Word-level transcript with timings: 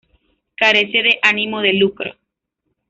Carece 0.55 1.03
de 1.03 1.19
ánimo 1.21 1.61
de 1.61 1.73
lucro. 1.73 2.15